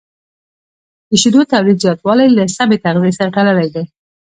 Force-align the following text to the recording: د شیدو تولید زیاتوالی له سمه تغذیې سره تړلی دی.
د 1.09 1.11
شیدو 1.21 1.41
تولید 1.53 1.77
زیاتوالی 1.83 2.27
له 2.37 2.43
سمه 2.57 2.77
تغذیې 2.85 3.13
سره 3.17 3.33
تړلی 3.37 3.67
دی. 3.75 3.83